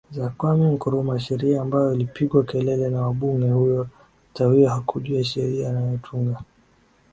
[0.11, 3.87] za Kwame Nkrumah sheria ambayo ilipigiwa kelele na wabungeHuyo
[4.33, 6.43] Tawio hakujua sheria anayotunga